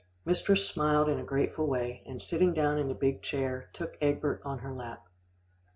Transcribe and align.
Mistress 0.25 0.67
smiled 0.67 1.09
in 1.09 1.19
a 1.19 1.23
grateful 1.23 1.67
way, 1.67 2.01
and 2.07 2.19
sitting 2.19 2.55
down 2.55 2.79
in 2.79 2.87
the 2.87 2.95
big 2.95 3.21
chair, 3.21 3.69
took 3.71 3.97
Egbert 4.01 4.41
on 4.43 4.57
her 4.57 4.73
lap. 4.73 5.05